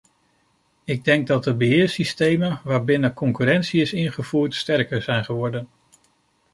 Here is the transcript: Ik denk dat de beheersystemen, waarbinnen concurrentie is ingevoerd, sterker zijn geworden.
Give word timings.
Ik 0.83 1.03
denk 1.03 1.27
dat 1.27 1.43
de 1.43 1.53
beheersystemen, 1.55 2.61
waarbinnen 2.63 3.13
concurrentie 3.13 3.81
is 3.81 3.93
ingevoerd, 3.93 4.53
sterker 4.55 5.01
zijn 5.01 5.25
geworden. 5.25 5.67